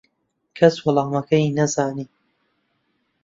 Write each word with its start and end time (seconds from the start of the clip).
کەس 0.57 0.75
وەڵامەکەی 0.83 1.53
نەزانی. 1.57 2.05